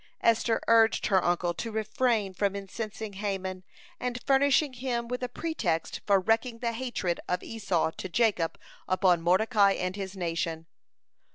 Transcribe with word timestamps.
(135) 0.21 0.31
Esther 0.31 0.61
urged 0.67 1.05
her 1.05 1.23
uncle 1.23 1.53
to 1.53 1.71
refrain 1.71 2.33
from 2.33 2.55
incensing 2.55 3.13
Haman 3.17 3.63
and 3.99 4.19
furnishing 4.25 4.73
him 4.73 5.07
with 5.07 5.21
a 5.21 5.29
pretext 5.29 6.01
for 6.07 6.19
wreaking 6.19 6.57
the 6.57 6.71
hatred 6.71 7.19
of 7.27 7.43
Esau 7.43 7.91
to 7.91 8.09
Jacob 8.09 8.57
upon 8.87 9.21
Mordecai 9.21 9.73
and 9.73 9.95
his 9.95 10.17
nation. 10.17 10.65